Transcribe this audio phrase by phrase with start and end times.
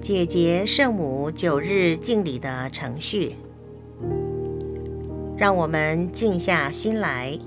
[0.00, 3.36] 解结圣母九日敬礼的程序。
[5.36, 7.38] 让我们静下心来，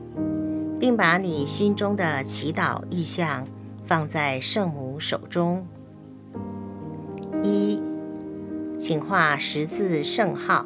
[0.80, 3.48] 并把你心中的祈祷意向
[3.86, 5.66] 放在圣母手中。
[7.44, 7.82] 一，
[8.78, 10.66] 请画十字圣号。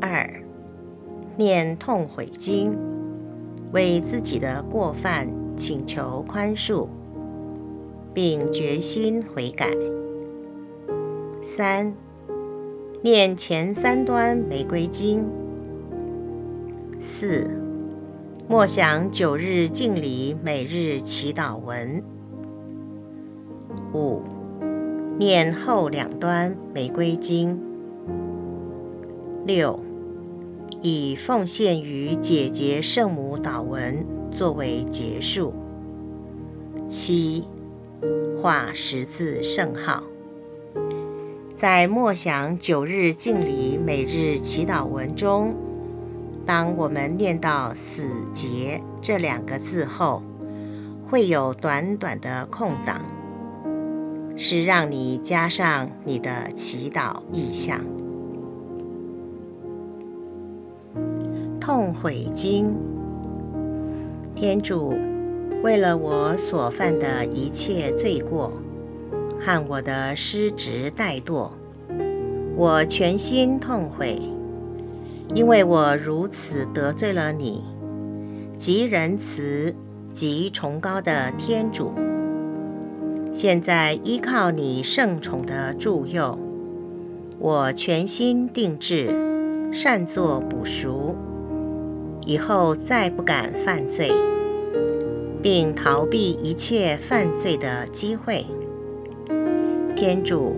[0.00, 0.42] 二，
[1.36, 2.76] 念痛悔经，
[3.72, 6.88] 为自己的过犯请求宽恕，
[8.16, 9.68] 并决心悔改。
[11.42, 11.92] 三。
[13.02, 15.30] 念前三端玫瑰经。
[16.98, 17.46] 四，
[18.48, 22.02] 默想九日敬礼每日祈祷文。
[23.92, 24.22] 五，
[25.18, 27.60] 念后两端玫瑰经。
[29.44, 29.78] 六，
[30.80, 35.52] 以奉献于姐姐圣母祷文作为结束。
[36.88, 37.44] 七，
[38.42, 40.02] 画十字圣号。
[41.54, 45.54] 在默想九日敬礼每日祈祷文中，
[46.44, 50.22] 当我们念到“死结”这两个字后，
[51.08, 53.00] 会有短短的空档，
[54.36, 57.80] 是让你加上你的祈祷意向。
[61.58, 62.76] 痛悔经，
[64.34, 64.94] 天主，
[65.66, 68.52] 为了我所犯的一切罪过。
[69.40, 71.50] 和我的失职怠惰，
[72.56, 74.22] 我全心痛悔，
[75.34, 77.64] 因为我如此得罪了你，
[78.56, 79.74] 极仁慈、
[80.12, 81.92] 极崇高的天主。
[83.32, 86.38] 现在依靠你圣宠的助佑，
[87.40, 89.08] 我全心定志，
[89.72, 91.16] 善作补赎，
[92.24, 94.12] 以后再不敢犯罪，
[95.46, 98.44] 并逃避一切犯罪的机会。
[99.94, 100.56] 天主，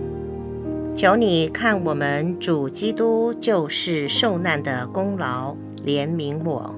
[0.95, 5.55] 求你看我们主基督救世受难的功劳，
[5.85, 6.73] 怜悯我。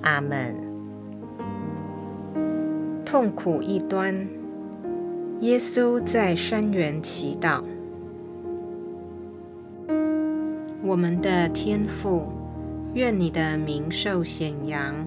[0.00, 0.56] 阿门。
[3.04, 4.26] 痛苦一端，
[5.40, 7.62] 耶稣在山园祈祷。
[10.82, 12.22] 我们的天父，
[12.94, 15.06] 愿你的名受显扬，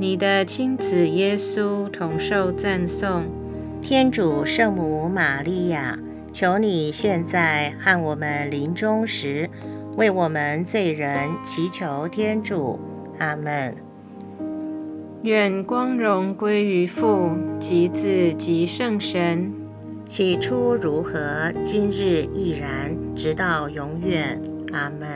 [0.00, 3.24] 你的亲子耶稣同受赞颂。
[3.82, 5.98] 天主圣母玛利亚，
[6.32, 9.50] 求你现在和我们临终时，
[9.96, 12.78] 为我们罪人祈求天主。
[13.18, 13.74] 阿门。
[15.22, 19.52] 愿光荣归于父、及子、及圣神。
[20.06, 24.40] 起初如何，今日亦然，直到永远。
[24.72, 25.08] 阿门。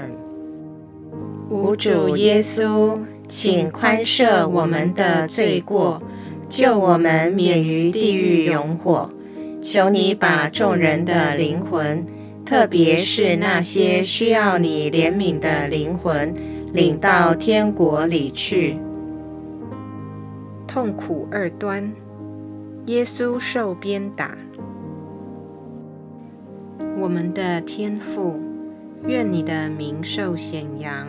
[1.48, 2.98] 无主耶稣，
[3.34, 6.02] 请宽赦我们的罪过，
[6.50, 9.08] 救我们免于地狱永火。
[9.62, 12.04] 求你把众人的灵魂，
[12.44, 16.34] 特别是那些需要你怜悯的灵魂，
[16.74, 18.76] 领到天国里去。
[20.66, 21.90] 痛苦二端，
[22.84, 24.36] 耶稣受鞭打。
[26.98, 28.38] 我们的天父，
[29.06, 31.08] 愿你的名受显扬，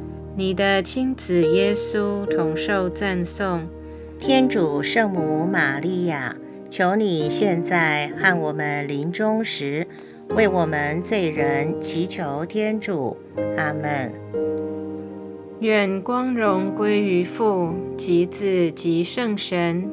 [0.33, 3.67] 你的亲子耶稣同受赞颂，
[4.17, 6.37] 天主圣母玛利亚，
[6.69, 9.85] 求你现在和我们临终时，
[10.29, 13.17] 为我们罪人祈求天主。
[13.57, 14.13] 阿门。
[15.59, 19.91] 愿光荣归于父及子及圣神，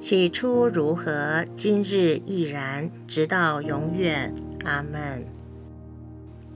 [0.00, 4.34] 起初如何，今日亦然，直到永远。
[4.64, 5.24] 阿门。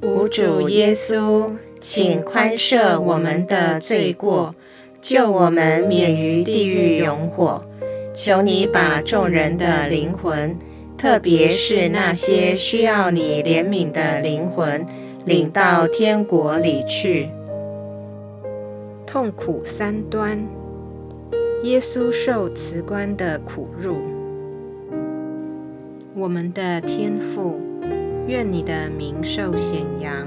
[0.02, 1.52] 无主耶稣。
[1.80, 4.54] 请宽赦我们的罪过，
[5.00, 7.64] 救我们免于地狱永火。
[8.12, 10.54] 求你把众人的灵魂，
[10.99, 14.84] 特别是那些需要你怜悯的灵魂，
[15.25, 17.30] 领到天国里去。
[19.06, 20.46] 痛苦三端，
[21.62, 23.96] 耶稣受慈官的苦辱。
[26.14, 27.58] 我们的天父，
[28.26, 30.26] 愿你的名受显扬。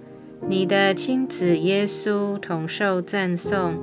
[0.47, 3.75] 你的亲子耶稣同受赞颂。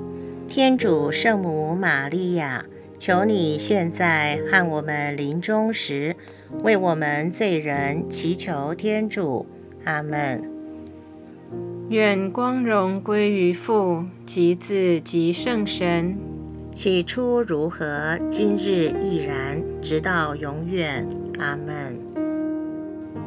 [0.48, 2.64] 天主圣母玛利亚，
[2.98, 6.16] 求你现在和我们临终时，
[6.62, 9.46] 为我们罪人祈求天主，
[9.84, 10.50] 阿门。
[11.90, 16.18] 愿光荣归于父及子及圣神，
[16.74, 21.06] 起初如何，今日亦然，直到永远。
[21.38, 21.98] 阿门。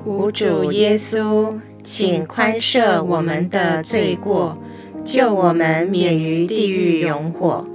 [0.04, 4.58] 无主耶稣，请宽赦我们的罪过，
[5.04, 7.65] 救我们免于地狱永火。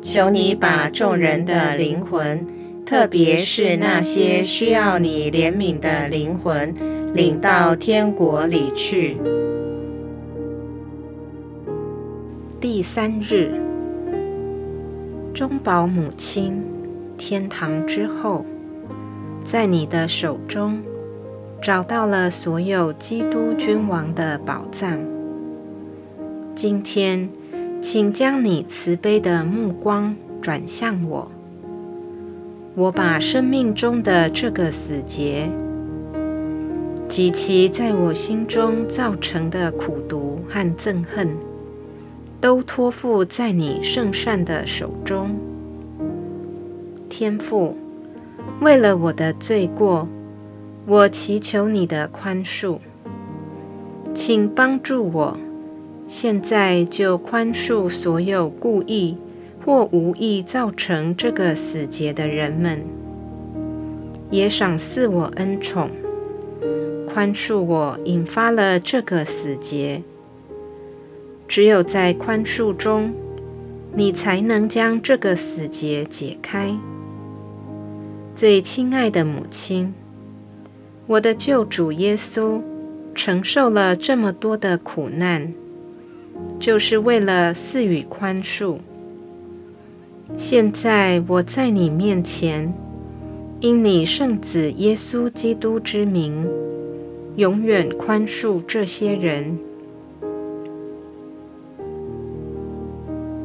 [0.00, 2.46] 求你把众人的灵魂，
[2.84, 6.72] 特别是那些需要你怜悯的灵魂，
[7.12, 9.16] 领到天国里去。
[12.60, 13.60] 第三日，
[15.34, 16.62] 中保母亲，
[17.18, 18.46] 天堂之后，
[19.44, 20.80] 在你的手中
[21.66, 25.00] 找到了所有基督君王的宝藏。
[26.54, 27.28] 今天，
[27.80, 31.28] 请将你慈悲的目光转向我。
[32.76, 35.50] 我把生命中的这个死结
[37.08, 41.36] 及其在我心中造成的苦毒和憎恨。
[42.40, 45.36] 都托付在你圣善的手中，
[47.08, 47.76] 天父。
[48.60, 50.06] 为了我的罪过，
[50.88, 52.78] 我祈求你的宽恕，
[54.14, 55.36] 请帮助我，
[56.06, 59.18] 现在就宽恕所有故意
[59.64, 62.84] 或无意造成这个死结的人们，
[64.30, 65.90] 也赏赐我恩宠，
[67.12, 70.04] 宽恕我引发了这个死结。
[71.48, 73.12] 只有在宽恕中，
[73.92, 76.78] 你才能将这个死结解开。
[78.36, 79.92] 最亲爱的母亲，
[81.08, 82.60] 我的救主耶稣
[83.14, 85.54] 承受了这么多的苦难，
[86.58, 88.78] 就是为了赐予宽恕。
[90.36, 92.74] 现在我在你面前，
[93.60, 96.44] 因你圣子耶稣基督之名，
[97.36, 99.58] 永远宽恕这些人。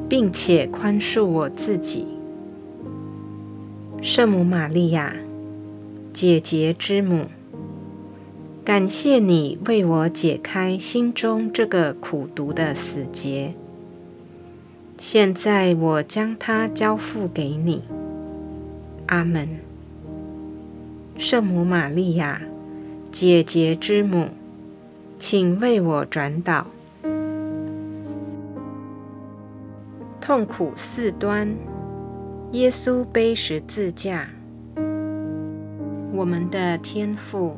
[0.10, 2.06] 并且宽恕我自己，
[4.02, 5.16] 圣母玛利亚，
[6.12, 7.28] 姐姐之母，
[8.64, 13.56] 感谢你为我解开心中这个苦毒的死结。
[15.00, 17.84] 现在我将它交付给你，
[19.08, 19.50] 阿门。
[21.18, 22.44] 圣母玛利亚，
[23.12, 24.28] 姐姐之母，
[25.18, 26.68] 请为我转导。
[30.22, 31.58] 痛苦四端，
[32.52, 34.30] 耶稣背十字架。
[36.14, 37.58] 我们的天父，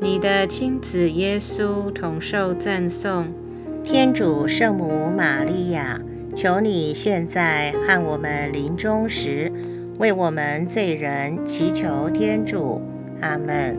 [0.00, 3.26] 你的亲子耶稣同受赞颂，
[3.82, 6.00] 天主圣母玛利亚，
[6.36, 9.50] 求你现在和我们临终时，
[9.98, 12.80] 为我们罪人祈求天主。
[13.20, 13.76] 阿门。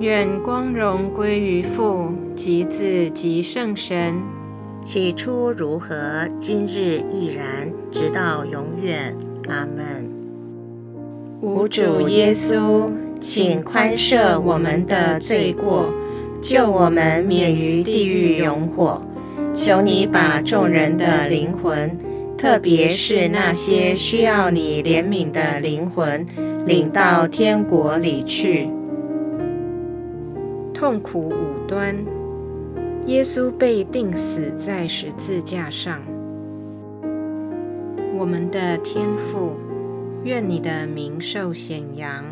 [0.00, 4.22] 愿光荣归于父及子及圣神，
[4.82, 9.14] 起初如何，今日亦然，直到永远。
[9.48, 10.10] 阿门。
[11.42, 12.88] 无主耶稣。
[13.22, 15.94] 请宽赦我们的罪过，
[16.42, 19.00] 救我们免于地狱永火。
[19.54, 21.96] 求你把众人的灵魂，
[22.36, 26.26] 特别是那些需要你怜悯的灵魂，
[26.66, 28.68] 领到天国里去。
[30.74, 31.94] 痛苦五端，
[33.06, 36.02] 耶稣被钉死在十字架上。
[38.16, 39.52] 我们的天父，
[40.24, 42.31] 愿你的名受显扬，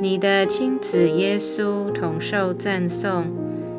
[0.00, 3.24] 你的亲子耶稣同受赞颂，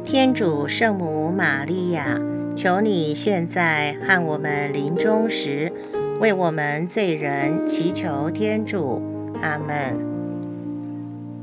[0.03, 2.19] 天主圣母玛利亚，
[2.57, 5.71] 求你现在和我们临终时，
[6.19, 9.01] 为我们罪人祈求天主。
[9.41, 9.95] 阿门。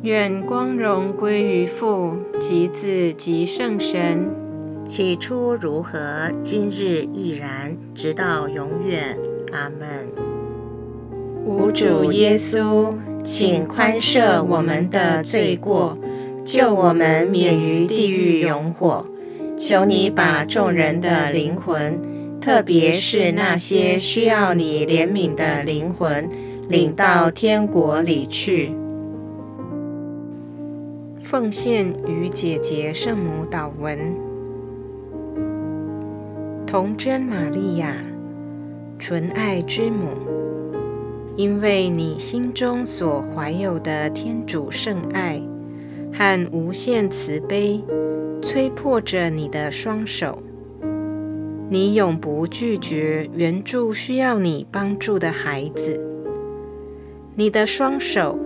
[0.03, 4.29] 愿光荣归于父及子及圣神。
[4.87, 9.17] 起初如何，今日亦然，直到永远。
[9.53, 10.13] 阿门。
[11.47, 12.93] 无主耶稣，
[13.27, 15.99] 请宽赦我们的罪过，
[16.45, 19.05] 救我们免于地狱永火。
[19.59, 22.01] 求你把众人的灵魂，
[22.41, 26.31] 特别是那些需要你怜悯的灵魂，
[26.69, 28.71] 领到天国里去。
[31.21, 33.99] 奉献与姐姐圣母祷文。
[36.65, 37.97] 童真玛利亚，
[39.01, 40.11] 纯爱之母，
[41.37, 45.43] 因为你心中所怀有的天主圣爱
[46.15, 47.85] 和无限慈悲，
[48.41, 50.43] 催迫着你的双手。
[51.69, 56.01] 你永不拒绝援助需要你帮助的孩子，
[57.35, 58.39] 你的双手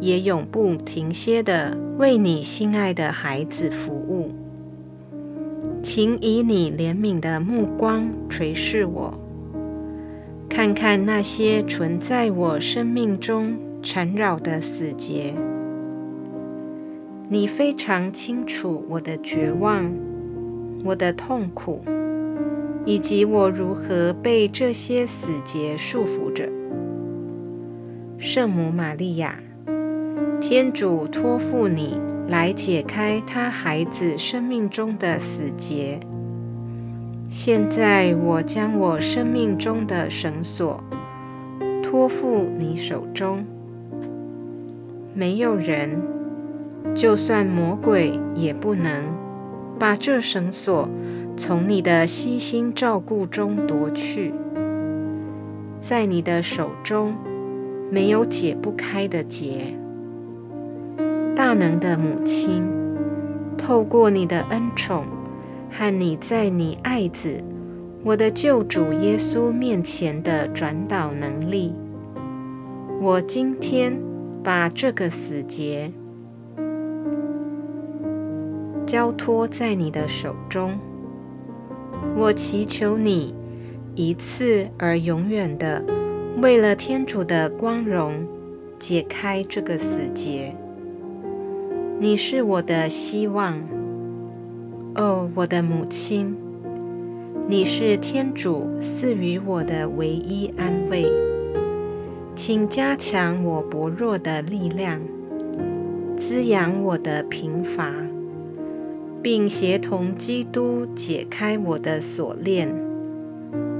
[0.00, 4.32] 也永不停歇的为你心爱的孩子服务。
[5.82, 9.16] 请以你怜悯的目光垂视我，
[10.54, 15.34] 看看那些存在我生命中缠绕的死结。
[17.28, 19.92] 你非常清楚我的绝望、
[20.84, 21.82] 我的痛苦，
[22.84, 26.48] 以及我如何被这些死结束缚着。
[28.16, 29.40] 圣母玛利亚，
[30.40, 31.98] 天主托付你。
[32.26, 36.00] 来解开他孩子生命中的死结。
[37.36, 40.84] 现在，我将我生命中的绳索
[41.82, 43.44] 托付你手中。
[45.14, 46.00] 没有人，
[46.94, 49.06] 就算魔鬼，也不能
[49.80, 50.88] 把这绳索
[51.36, 54.32] 从你的悉心照顾中夺去。
[55.80, 57.16] 在你的手中，
[57.90, 59.76] 没有解不开的结。
[61.34, 62.70] 大能的母亲，
[63.58, 65.04] 透过你的恩宠
[65.76, 67.42] 和你在你爱子
[68.04, 71.74] 我的救主耶稣面前的转导能力，
[73.00, 74.00] 我今天
[74.42, 75.90] 把这个死结
[78.86, 80.78] 交托在你的手中。
[82.16, 83.34] 我祈求你
[83.96, 85.82] 一次而永远的，
[86.40, 88.24] 为了天主的光荣，
[88.78, 90.54] 解开这个死结。
[91.98, 93.58] 你是我的希望，
[94.96, 96.36] 哦，我的母亲！
[97.48, 101.10] 你是天主赐予我的唯一安慰，
[102.36, 105.00] 请加强我薄弱的力量，
[106.16, 107.92] 滋养我的贫乏，
[109.20, 112.72] 并协同基督解开我的锁链。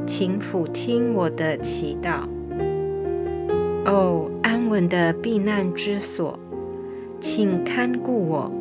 [0.04, 2.28] 请俯听我的祈祷，
[3.86, 6.36] 哦，安稳的避难之所。
[7.20, 8.52] 请看顾我，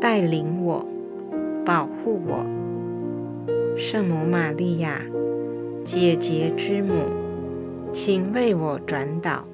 [0.00, 0.86] 带领我，
[1.68, 2.46] 保护我，
[3.76, 5.02] 圣母玛利亚，
[5.84, 6.94] 姐姐之母，
[7.92, 9.44] 请为我转导。